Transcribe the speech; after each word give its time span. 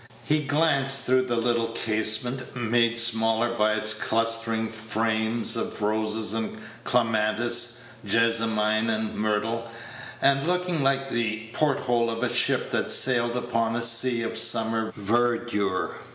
He 0.25 0.45
glanced 0.47 1.01
through 1.05 1.25
the 1.27 1.35
little 1.35 1.67
casement, 1.67 2.55
made 2.55 2.97
smaller 2.97 3.53
by 3.55 3.73
its 3.73 3.93
clustering 3.93 4.67
frame 4.67 5.43
of 5.55 5.79
roses 5.79 6.33
and 6.33 6.57
clematis, 6.83 7.81
jessamine 8.03 8.89
and 8.89 9.13
myrtle, 9.13 9.69
and 10.19 10.47
looking 10.47 10.81
like 10.81 11.11
the 11.11 11.51
port 11.53 11.81
hole 11.81 12.09
of 12.09 12.23
a 12.23 12.33
ship 12.33 12.71
that 12.71 12.89
sailed 12.89 13.37
upon 13.37 13.75
a 13.75 13.81
sea 13.83 14.23
of 14.23 14.39
summer 14.39 14.91
verdure. 14.95 15.91